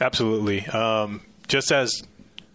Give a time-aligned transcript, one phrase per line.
[0.00, 0.66] Absolutely.
[0.66, 2.02] Um, just as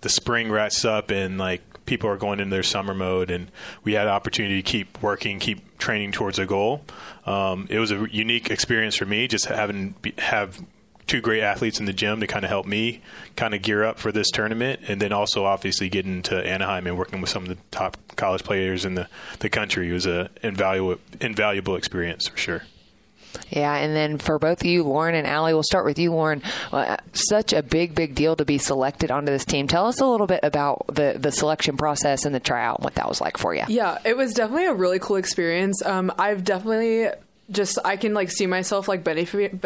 [0.02, 3.50] the spring wraps up and like people are going into their summer mode, and
[3.84, 6.84] we had an opportunity to keep working, keep training towards a goal.
[7.26, 10.62] Um, it was a unique experience for me, just having have
[11.08, 13.02] two great athletes in the gym to kind of help me
[13.36, 16.98] kind of gear up for this tournament, and then also obviously getting to Anaheim and
[16.98, 19.08] working with some of the top college players in the
[19.40, 22.64] the country was a invaluable invaluable experience for sure.
[23.50, 26.42] Yeah, and then for both of you, Lauren and Allie, we'll start with you, Lauren.
[26.72, 29.68] Uh, such a big, big deal to be selected onto this team.
[29.68, 32.96] Tell us a little bit about the, the selection process and the tryout, and what
[32.96, 33.64] that was like for you.
[33.68, 35.84] Yeah, it was definitely a really cool experience.
[35.86, 37.08] Um, I've definitely
[37.52, 39.62] just I can like see myself like benefit,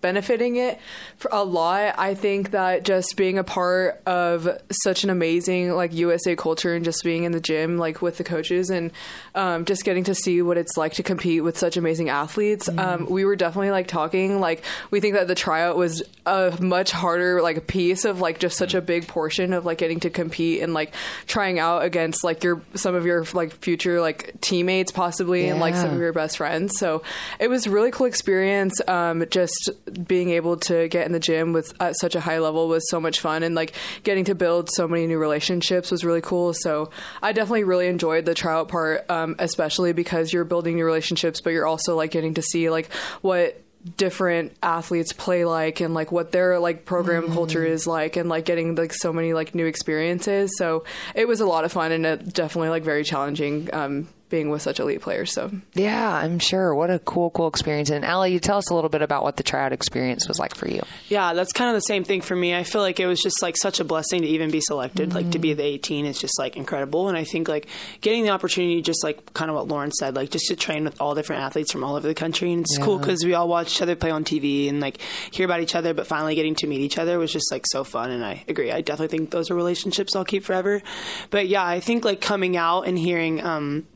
[0.00, 0.78] benefiting it
[1.16, 1.94] for a lot.
[1.98, 6.84] I think that just being a part of such an amazing like USA culture and
[6.84, 8.92] just being in the gym like with the coaches and
[9.34, 12.68] um, just getting to see what it's like to compete with such amazing athletes.
[12.68, 12.78] Mm.
[12.78, 16.92] Um, we were definitely like talking like we think that the tryout was a much
[16.92, 20.62] harder like piece of like just such a big portion of like getting to compete
[20.62, 20.94] and like
[21.26, 25.52] trying out against like your some of your like future like teammates possibly yeah.
[25.52, 26.78] and like some of your best friends.
[26.78, 27.02] So
[27.38, 28.80] it was a really cool experience.
[28.88, 29.70] Um, just
[30.06, 33.00] being able to get in the gym with at such a high level was so
[33.00, 36.54] much fun, and like getting to build so many new relationships was really cool.
[36.54, 36.90] So
[37.22, 41.50] I definitely really enjoyed the tryout part, um, especially because you're building new relationships, but
[41.50, 43.60] you're also like getting to see like what
[43.96, 47.32] different athletes play like and like what their like program mm.
[47.34, 51.40] culture is like and like getting like so many like new experiences so it was
[51.40, 55.00] a lot of fun and it definitely like very challenging um, being with such elite
[55.00, 55.32] players.
[55.32, 56.74] So yeah, I'm sure.
[56.74, 57.88] What a cool, cool experience.
[57.88, 60.56] And Allie, you tell us a little bit about what the tryout experience was like
[60.56, 60.82] for you.
[61.08, 62.52] Yeah, that's kind of the same thing for me.
[62.52, 65.10] I feel like it was just like such a blessing to even be selected.
[65.10, 65.18] Mm-hmm.
[65.18, 67.08] Like to be the 18 is just like incredible.
[67.08, 67.68] And I think like
[68.00, 71.00] getting the opportunity, just like kind of what Lauren said, like just to train with
[71.00, 72.52] all different athletes from all over the country.
[72.52, 72.84] And it's yeah.
[72.84, 74.98] cool because we all watch each other play on TV and like
[75.30, 77.84] hear about each other, but finally getting to meet each other was just like so
[77.84, 78.10] fun.
[78.10, 78.72] And I agree.
[78.72, 80.82] I definitely think those are relationships I'll keep forever.
[81.30, 83.86] But yeah, I think like coming out and hearing um,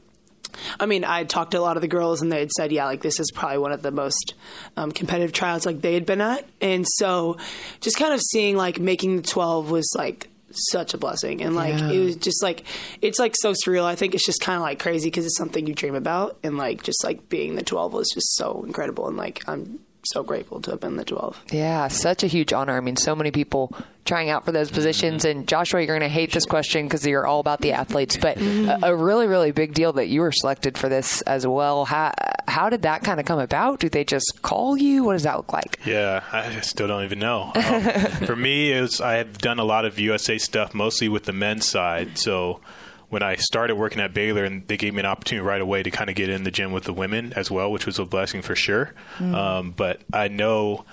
[0.78, 2.86] I mean, I talked to a lot of the girls, and they had said, yeah,
[2.86, 4.34] like this is probably one of the most
[4.76, 7.36] um, competitive trials like they had been at, and so
[7.80, 11.42] just kind of seeing like making the twelve was like such a blessing.
[11.42, 11.90] And like yeah.
[11.90, 12.64] it was just like
[13.02, 13.84] it's like so surreal.
[13.84, 16.38] I think it's just kind of like crazy because it's something you dream about.
[16.42, 19.08] And like just like being the 12 was just so incredible.
[19.08, 19.80] And like i'm
[20.12, 23.14] so grateful to have been the 12 yeah such a huge honor i mean so
[23.14, 23.74] many people
[24.08, 25.24] trying out for those positions.
[25.24, 28.38] And Joshua, you're going to hate this question because you're all about the athletes, but
[28.38, 31.84] a, a, really, really big deal that you were selected for this as well.
[31.84, 32.12] How,
[32.48, 33.78] how did that kind of come about?
[33.78, 35.04] Do they just call you?
[35.04, 35.78] What does that look like?
[35.84, 37.52] Yeah, I still don't even know.
[37.54, 37.82] Um,
[38.26, 41.34] for me, it was, I have done a lot of USA stuff, mostly with the
[41.34, 42.16] men's side.
[42.18, 42.60] So
[43.08, 45.90] when I started working at Baylor, and they gave me an opportunity right away to
[45.90, 48.42] kind of get in the gym with the women as well, which was a blessing
[48.42, 48.92] for sure.
[49.18, 49.34] Mm.
[49.34, 50.84] Um, but I know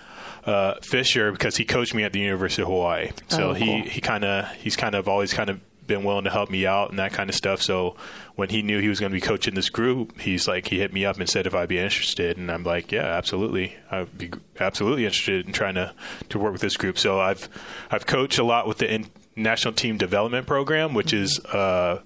[0.45, 3.11] uh, Fisher because he coached me at the University of Hawaii.
[3.27, 3.81] So oh, he cool.
[3.89, 6.89] he kind of he's kind of always kind of been willing to help me out
[6.89, 7.61] and that kind of stuff.
[7.61, 7.95] So
[8.35, 10.93] when he knew he was going to be coaching this group, he's like he hit
[10.93, 14.31] me up and said if I'd be interested, and I'm like, yeah, absolutely, I'd be
[14.59, 15.93] absolutely interested in trying to
[16.29, 16.97] to work with this group.
[16.97, 17.49] So I've
[17.91, 21.39] I've coached a lot with the national team development program, which is.
[21.39, 22.01] Uh,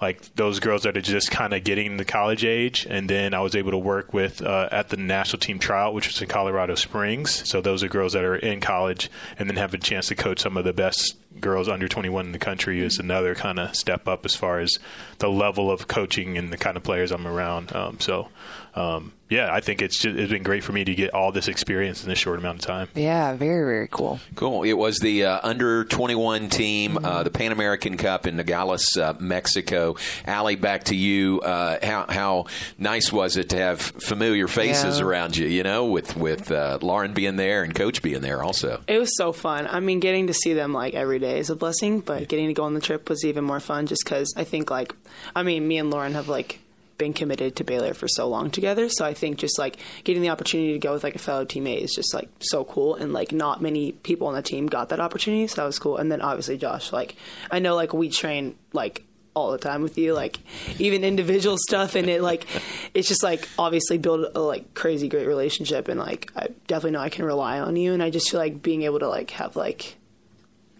[0.00, 2.86] like those girls that are just kind of getting the college age.
[2.88, 6.06] And then I was able to work with uh, at the national team trial, which
[6.06, 7.48] was in Colorado Springs.
[7.48, 10.40] So those are girls that are in college and then have a chance to coach
[10.40, 14.08] some of the best girls under 21 in the country is another kind of step
[14.08, 14.78] up as far as
[15.18, 17.74] the level of coaching and the kind of players I'm around.
[17.74, 18.28] Um, so
[18.76, 21.48] um, yeah, I think it's just, it's been great for me to get all this
[21.48, 22.88] experience in this short amount of time.
[22.94, 24.20] Yeah, very very cool.
[24.36, 24.62] Cool.
[24.62, 27.04] It was the uh, under 21 team, mm-hmm.
[27.04, 29.96] uh, the Pan American Cup in Nogales, uh, Mexico.
[30.26, 31.40] Allie, back to you.
[31.40, 32.46] Uh, how how
[32.78, 35.04] nice was it to have familiar faces yeah.
[35.04, 35.48] around you?
[35.48, 38.82] You know, with with uh, Lauren being there and Coach being there also.
[38.86, 39.66] It was so fun.
[39.66, 42.54] I mean, getting to see them like every day is a blessing, but getting to
[42.54, 43.86] go on the trip was even more fun.
[43.86, 44.94] Just because I think like,
[45.34, 46.60] I mean, me and Lauren have like
[46.98, 48.88] been committed to Baylor for so long together.
[48.88, 51.82] So I think just like getting the opportunity to go with like a fellow teammate
[51.82, 52.94] is just like so cool.
[52.94, 55.46] And like not many people on the team got that opportunity.
[55.46, 55.98] So that was cool.
[55.98, 57.16] And then obviously Josh, like
[57.50, 60.38] I know like we train like all the time with you, like
[60.78, 62.46] even individual stuff, and it like
[62.94, 67.00] it's just like obviously build a like crazy great relationship, and like I definitely know
[67.00, 69.54] I can rely on you, and I just feel like being able to like have
[69.54, 69.96] like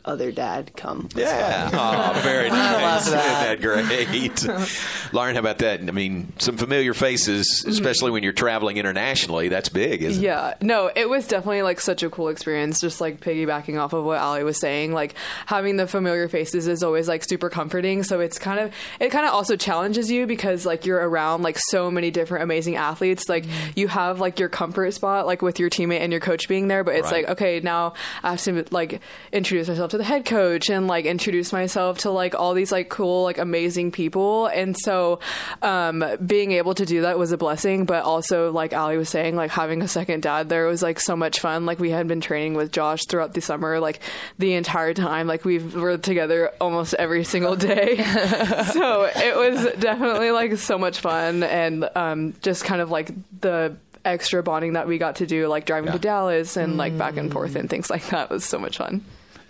[0.07, 1.09] other dad come.
[1.15, 1.71] Yeah.
[1.73, 3.11] Oh, very nice.
[3.11, 3.59] love that.
[3.61, 5.13] Isn't that great?
[5.13, 5.81] Lauren, how about that?
[5.81, 7.71] I mean, some familiar faces, mm-hmm.
[7.71, 9.49] especially when you're traveling internationally.
[9.49, 10.27] That's big, isn't it?
[10.27, 12.81] Yeah, no, it was definitely like such a cool experience.
[12.81, 15.15] Just like piggybacking off of what Allie was saying, like
[15.47, 18.03] having the familiar faces is always like super comforting.
[18.03, 21.59] So it's kind of it kind of also challenges you because like you're around like
[21.59, 23.29] so many different amazing athletes.
[23.29, 23.71] Like mm-hmm.
[23.75, 26.85] you have like your comfort spot like with your teammate and your coach being there,
[26.85, 27.25] but it's Right.
[27.25, 29.01] like okay, now I have to like
[29.33, 32.89] introduce myself to the head coach and like introduce myself to like all these like
[32.89, 34.47] cool like amazing people.
[34.47, 35.21] And so
[35.63, 39.37] um, being able to do that was a blessing, but also like Allie was saying,
[39.37, 41.67] like having a second dad there was like so much fun.
[41.67, 44.01] Like we had been training with Josh throughout the summer, like
[44.39, 45.27] the entire time.
[45.27, 47.97] Like we were together almost every single day.
[48.73, 53.11] so it was definitely like so much fun and um, just kind of like
[53.41, 55.93] the extra bonding that we got to do like driving Yeah.
[55.95, 59.05] to Dallas and like back and forth and things like that was so much fun.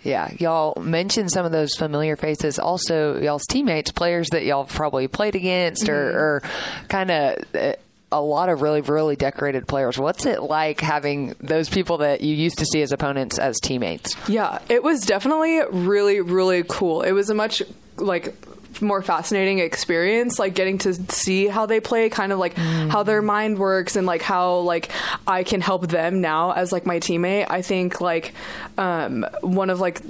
[0.07, 2.59] Yeah, y'all mentioned some of those familiar faces.
[2.59, 6.17] Also, y'all's teammates, players that y'all probably played against, or, mm-hmm.
[6.17, 6.41] or
[6.87, 7.73] kind of uh,
[8.09, 9.97] a lot of really, really decorated players.
[9.97, 14.15] What's it like having those people that you used to see as opponents as teammates?
[14.29, 17.01] Yeah, it was definitely really, really cool.
[17.01, 17.61] It was a much
[17.97, 18.33] like
[18.81, 23.21] more fascinating experience like getting to see how they play kind of like how their
[23.21, 24.89] mind works and like how like
[25.25, 27.47] i can help them now as like my teammate.
[27.49, 28.33] I think like
[28.77, 30.01] um one of like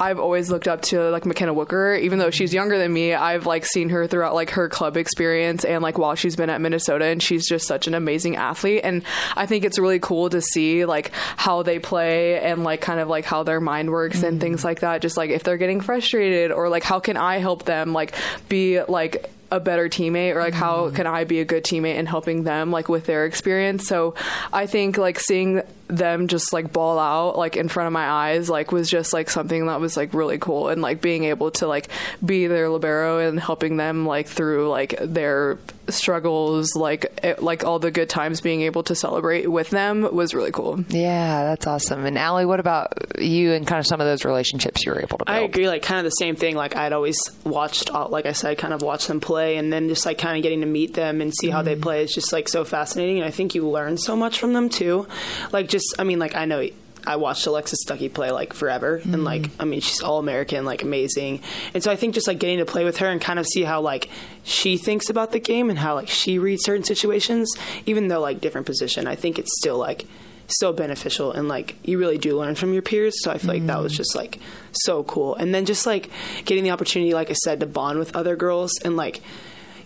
[0.00, 3.12] I've always looked up to like McKenna Wucher, even though she's younger than me.
[3.12, 6.60] I've like seen her throughout like her club experience and like while she's been at
[6.62, 8.80] Minnesota, and she's just such an amazing athlete.
[8.82, 9.02] And
[9.36, 13.08] I think it's really cool to see like how they play and like kind of
[13.08, 14.40] like how their mind works and mm-hmm.
[14.40, 15.02] things like that.
[15.02, 18.14] Just like if they're getting frustrated or like how can I help them like
[18.48, 20.96] be like a better teammate or like how mm-hmm.
[20.96, 23.86] can I be a good teammate and helping them like with their experience.
[23.86, 24.14] So
[24.52, 28.48] I think like seeing them just like ball out like in front of my eyes
[28.48, 31.66] like was just like something that was like really cool and like being able to
[31.66, 31.88] like
[32.24, 35.58] be their libero and helping them like through like their
[35.92, 40.34] struggles like it, like all the good times being able to celebrate with them was
[40.34, 40.82] really cool.
[40.88, 42.04] Yeah, that's awesome.
[42.06, 45.18] And Allie, what about you and kind of some of those relationships you were able
[45.18, 45.36] to build?
[45.36, 46.56] I agree, like kind of the same thing.
[46.56, 49.88] Like I'd always watched, all- like I said, kind of watch them play, and then
[49.88, 51.82] just like kind of getting to meet them and see how they mm-hmm.
[51.82, 53.18] play is just like so fascinating.
[53.18, 55.06] And I think you learn so much from them too.
[55.52, 56.66] Like just, I mean, like I know.
[57.06, 59.24] I watched Alexis Stuckey play like forever, and mm-hmm.
[59.24, 61.40] like I mean, she's all American, like amazing.
[61.72, 63.62] And so I think just like getting to play with her and kind of see
[63.62, 64.10] how like
[64.44, 67.50] she thinks about the game and how like she reads certain situations,
[67.86, 70.04] even though like different position, I think it's still like
[70.46, 71.32] so beneficial.
[71.32, 73.22] And like you really do learn from your peers.
[73.22, 73.96] So i feel like that was mm-hmm.
[73.98, 74.38] just like
[74.72, 75.34] so cool.
[75.36, 76.10] And then just like
[76.44, 79.20] getting the opportunity like i said to bond with other girls and like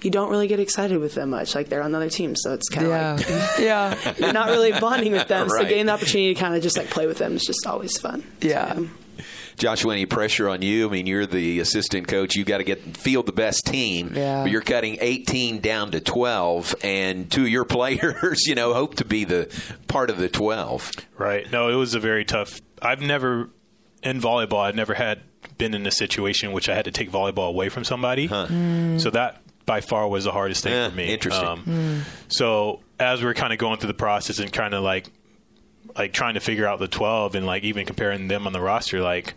[0.04, 2.52] you don't really get excited with them much like they're on the other teams so
[2.52, 3.28] it's kind of like
[3.58, 4.14] yeah.
[4.18, 5.62] you're not really bonding with them Right.
[5.62, 7.98] so getting the opportunity to kind of just like play with them is just always
[7.98, 8.74] fun Yeah.
[8.74, 8.88] So,
[9.56, 10.88] Joshua, any pressure on you?
[10.88, 12.34] I mean, you're the assistant coach.
[12.34, 14.10] You've got to get field the best team.
[14.12, 14.42] Yeah.
[14.42, 18.96] But you're cutting 18 down to 12, and two of your players, you know, hope
[18.96, 19.48] to be the
[19.86, 20.90] part of the 12.
[21.16, 21.48] Right.
[21.52, 22.60] No, it was a very tough.
[22.82, 23.48] I've never
[24.02, 24.58] in volleyball.
[24.64, 25.20] I've never had
[25.56, 28.26] been in a situation in which I had to take volleyball away from somebody.
[28.26, 28.48] Huh.
[28.48, 29.00] Mm.
[29.00, 31.12] So that by far was the hardest thing Yeah, for me.
[31.12, 31.46] interesting.
[31.46, 35.06] Um, So as we are kind of going through the process and kind of like
[35.96, 39.00] like trying to figure out the 12 and like even comparing them on the roster
[39.00, 39.34] like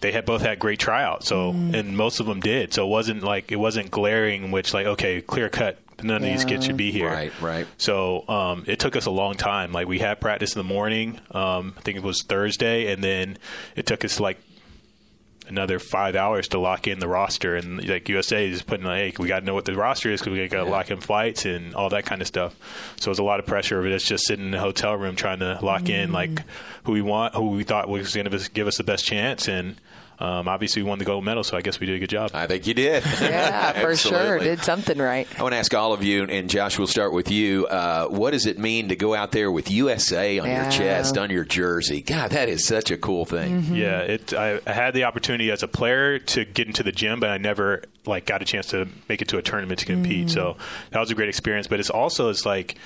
[0.00, 3.22] they had both had great tryouts so and most of them did so it wasn't
[3.22, 6.90] like it wasn't glaring which like okay clear cut none of these kids should be
[6.90, 7.66] here Right, right.
[7.76, 11.20] so um, it took us a long time like we had practice in the morning
[11.30, 13.38] um, i think it was thursday and then
[13.76, 14.38] it took us like
[15.46, 19.22] another five hours to lock in the roster and like USA is putting like hey,
[19.22, 21.44] we got to know what the roster is because we got to lock in flights
[21.44, 22.56] and all that kind of stuff.
[22.96, 23.92] So it's a lot of pressure of it.
[23.92, 26.44] It's just sitting in a hotel room trying to lock in like mm.
[26.84, 29.76] who we want, who we thought was going to give us the best chance, and
[30.18, 31.42] um, obviously we won the gold medal.
[31.44, 32.30] So I guess we did a good job.
[32.34, 33.02] I think you did.
[33.20, 34.38] Yeah, for sure.
[34.38, 35.26] Did something right.
[35.38, 37.66] I want to ask all of you, and Josh, we'll start with you.
[37.66, 40.62] Uh, what does it mean to go out there with USA on Yeah.
[40.64, 42.02] your chest, on your jersey?
[42.02, 43.74] God, that is such a cool thing.
[43.74, 44.32] Yeah, it.
[44.34, 47.38] I, I had the opportunity as a player to get into the gym, but I
[47.38, 50.30] never like got a chance to make it to a tournament to compete.
[50.30, 50.56] So
[50.90, 51.66] that was a great experience.
[51.66, 52.76] But it's also it's like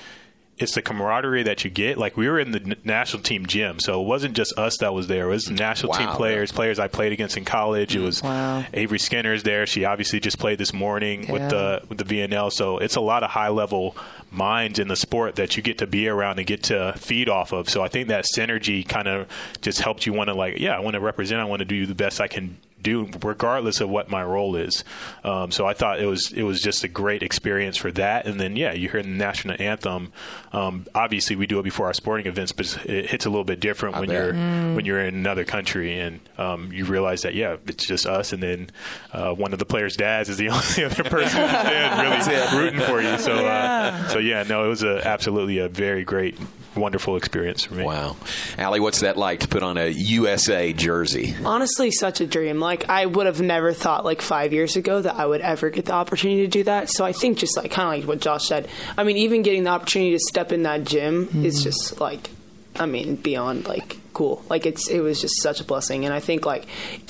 [0.59, 1.97] it's the camaraderie that you get.
[1.97, 4.93] Like we were in the n- national team gym, so it wasn't just us that
[4.93, 5.25] was there.
[5.25, 6.15] It was national team Wow.
[6.15, 7.95] players, players I played against in college.
[7.95, 8.65] It mm, was Wow.
[8.73, 9.65] Avery Skinner's there.
[9.65, 11.31] She obviously just played this morning Yeah.
[11.31, 12.51] with the with the VNL.
[12.51, 13.95] So it's a lot of high level
[14.31, 17.51] minds in the sport that you get to be around and get to feed off
[17.51, 17.69] of.
[17.69, 19.27] So I think that synergy kind of
[19.61, 21.41] just helped you want to like, yeah, I want to represent.
[21.41, 24.83] I want to do the best I can do, regardless of what my role is.
[25.23, 28.25] Um, so I thought it was it was just a great experience for that.
[28.25, 30.11] And then yeah, you hear the national anthem.
[30.51, 33.59] Um, obviously, we do it before our sporting events, but it hits a little bit
[33.59, 34.17] different I when bet.
[34.17, 34.33] you're
[34.75, 38.41] when you're in another country and um, you realize that yeah, it's just us, and
[38.41, 38.69] then
[39.13, 42.79] uh, one of the players' dads is the only other person in the really rooting
[42.81, 43.17] for you.
[43.17, 46.37] So uh, so yeah, no, it was a, absolutely a very great,
[46.75, 47.83] wonderful experience for me.
[47.83, 48.15] Wow.
[48.57, 51.35] Allie, what's that like to put on a USA jersey?
[51.45, 55.15] honestly such a dream like i would have never thought like five years ago that
[55.15, 57.93] i would ever get the opportunity to do that so i think just like kind
[57.93, 60.83] of like what josh said i mean even getting the opportunity to step in that
[60.83, 61.63] gym is mm-hmm.
[61.63, 62.29] just like
[62.77, 66.19] i mean beyond like cool like it's it was just such a blessing and i
[66.19, 66.65] think like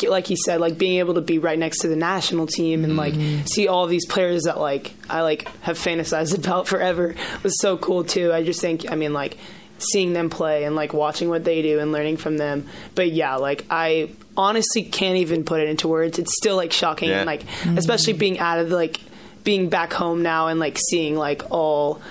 [0.08, 2.96] like he said like being able to be right next to the national team and
[2.96, 3.44] like mm-hmm.
[3.46, 8.04] see all these players that like i like have fantasized about forever was so cool
[8.04, 9.38] too i just think i mean like
[9.80, 12.68] seeing them play and like watching what they do and learning from them.
[12.96, 16.20] But yeah, like I honestly can't even put it into words.
[16.20, 17.20] It's still like shocking Yeah.
[17.20, 17.78] and like mm-hmm.
[17.78, 19.00] especially being out of like
[19.46, 22.02] being back home now and like seeing like all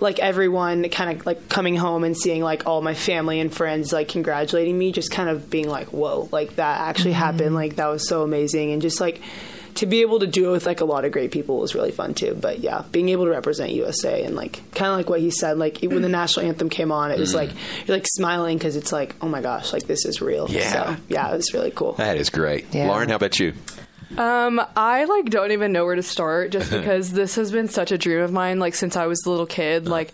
[0.00, 3.92] like everyone kind of like coming home and seeing like all my family and friends
[3.92, 7.20] like congratulating me just kind of being like whoa like that actually mm-hmm.
[7.20, 9.20] happened like that was so amazing and just like
[9.78, 11.92] to be able to do it with like a lot of great people was really
[11.92, 12.34] fun too.
[12.34, 15.56] But yeah, being able to represent USA and like kind of like what he said,
[15.56, 17.48] like when the national anthem came on, it was mm-hmm.
[17.48, 20.50] like you're like smiling because it's like oh my gosh, like this is real.
[20.50, 20.72] Yeah.
[20.72, 21.92] so, yeah, it was really cool.
[21.92, 22.66] That is great.
[22.74, 22.88] Yeah.
[22.88, 23.54] Lauren, how about you?
[24.16, 27.92] Um, I like don't even know where to start just because this has been such
[27.92, 29.86] a dream of mine like since I was a little kid.
[29.86, 30.12] Like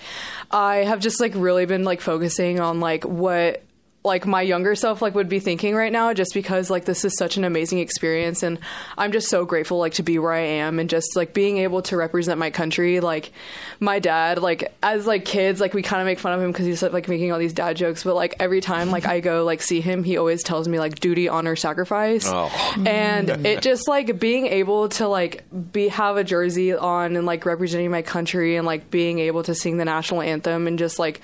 [0.51, 3.64] I have just like really been like focusing on like what
[4.05, 7.17] like my younger self like would be thinking right now just because like this is
[7.17, 8.43] such an amazing experience.
[8.43, 8.59] And
[8.99, 11.81] I'm just so grateful like to be where I am and just like being able
[11.83, 13.01] to represent my country.
[13.01, 13.33] Like
[13.81, 16.67] my dad like as like kids like we kind of make fun of him because
[16.67, 18.05] he's like making all these dad jokes.
[18.05, 21.01] But like every time like I go like see him he always tells me like
[21.01, 22.27] duty honor sacrifice.
[22.27, 22.53] Oh.
[22.85, 23.45] and mm.
[23.47, 27.91] it just like being able to like be have a jersey on and like representing
[27.91, 31.23] my country and like being able to sing the national anthem and just like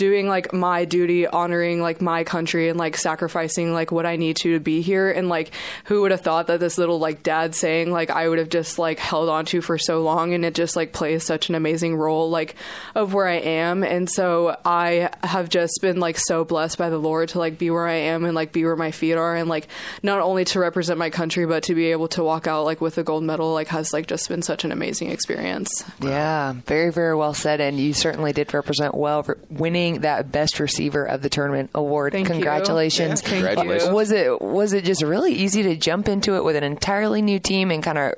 [0.00, 4.36] doing like my duty honoring like my country and like sacrificing like what I need
[4.38, 5.52] to to be here and like
[5.84, 8.78] who would have thought that this little like dad saying like I would have just
[8.78, 11.96] like held on to for so long and it just like plays such an amazing
[11.96, 12.56] role like
[12.94, 16.98] of where I am and so I have just been like so blessed by the
[16.98, 19.48] Lord to like be where I am and like be where my feet are and
[19.48, 19.68] like
[20.02, 22.98] not only to represent my country but to be able to walk out like with
[22.98, 25.84] a gold medal like has like just been such an amazing experience.
[26.00, 27.60] Yeah, very, very well said.
[27.60, 32.09] And you certainly did represent well for winning that best receiver of the tournament award.
[32.10, 32.34] Thank you.
[32.34, 33.22] Congratulations.
[33.22, 33.88] Yeah, thank Congratulations.
[33.88, 33.94] you.
[33.94, 37.38] Was it was it just really easy to jump into it with an entirely new
[37.38, 38.14] team and kind of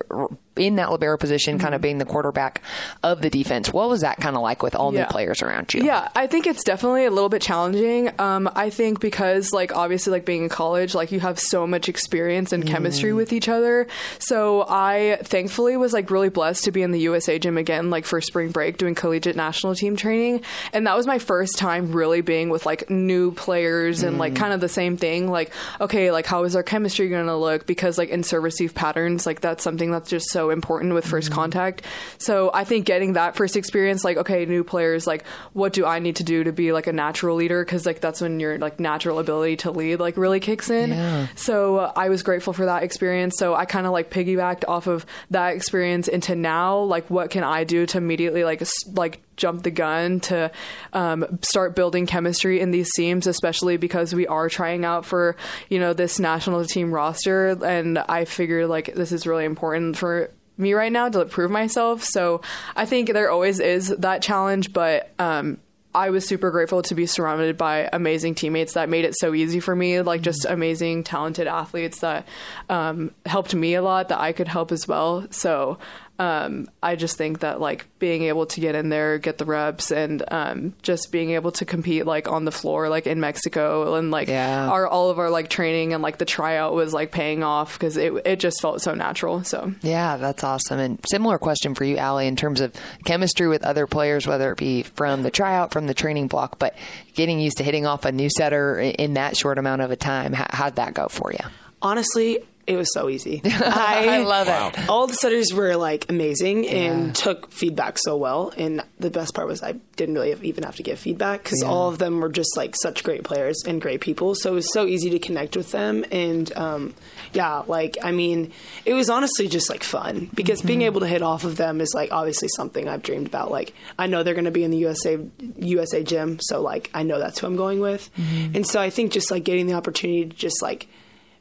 [0.56, 1.82] in that libero position, kind of mm-hmm.
[1.82, 2.62] being the quarterback
[3.02, 3.72] of the defense?
[3.72, 5.84] What was that kind of like with all new players around you?
[5.84, 8.10] Yeah, I think it's definitely a little bit challenging.
[8.18, 11.88] Um, I think because, like, obviously, like being in college, like you have so much
[11.88, 13.16] experience and chemistry mm.
[13.16, 13.86] with each other.
[14.18, 18.04] So I thankfully was like really blessed to be in the USA gym again, like
[18.04, 20.42] for spring break, doing collegiate national team training,
[20.72, 24.36] and that was my first time really being with like new players and like mm.
[24.36, 25.30] kind of the same thing.
[25.30, 27.66] Like, okay, like how is our chemistry going to look?
[27.66, 31.30] Because like in serve receive patterns, like that's something that's just so important with 1st
[31.30, 31.82] contact.
[32.18, 35.98] So I think getting that first experience, like okay, new players, like what do I
[35.98, 37.64] need to do to be like a natural leader?
[37.64, 40.90] Because like that's when your like natural ability to lead like really kicks in.
[40.90, 41.26] Yeah.
[41.36, 43.34] So uh, I was grateful for that experience.
[43.38, 47.44] So I kind of like piggybacked off of that experience into now, like what can
[47.44, 50.50] I do to immediately like s- like jump the gun to
[50.92, 55.36] um, start building chemistry in these teams, especially because we are trying out for
[55.68, 60.30] you know this national team roster, and I figured like this is really important for
[60.58, 62.02] me right now to prove myself.
[62.04, 62.42] So
[62.76, 65.58] I think there always is that challenge, but um,
[65.94, 69.60] I was super grateful to be surrounded by amazing teammates that made it so easy
[69.60, 72.26] for me, like just amazing, talented athletes that
[72.70, 75.26] um, helped me a lot that I could help as well.
[75.30, 75.78] So
[76.18, 79.90] um, I just think that like being able to get in there, get the reps,
[79.90, 84.10] and um, just being able to compete like on the floor, like in Mexico, and
[84.12, 84.68] like Yeah.
[84.68, 87.96] our all of our like training and like the tryout was like paying off because
[87.96, 89.42] it it just felt so natural.
[89.42, 90.78] So Yeah, that's awesome.
[90.78, 92.72] And similar question for you, Allie, in terms of
[93.04, 96.76] chemistry with other players, whether it be from the tryout, from the training block, but
[97.14, 100.32] getting used to hitting off a new setter in that short amount of a time.
[100.34, 101.40] How'd that go for you?
[101.80, 103.40] Honestly, it was so easy.
[103.44, 104.88] I, love it.
[104.88, 108.52] All the setters were like amazing and took feedback so well.
[108.56, 111.88] And the best part was I didn't really even have to give feedback because all
[111.88, 114.34] of them were just like such great players and great people.
[114.34, 116.04] So it was so easy to connect with them.
[116.12, 116.94] And um,
[117.32, 118.52] yeah, like I mean,
[118.84, 120.66] it was honestly just like fun because Mm-hmm.
[120.68, 123.50] being able to hit off of them is like obviously something I've dreamed about.
[123.50, 125.18] Like I know they're going to be in the USA
[125.56, 128.10] USA gym, so like I know that's who I'm going with.
[128.16, 128.56] Mm-hmm.
[128.56, 130.88] And so I think just like getting the opportunity to just like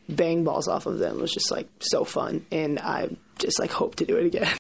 [0.10, 3.96] bang balls off of them was just like so fun, and I just like hope
[3.96, 4.48] to do it again.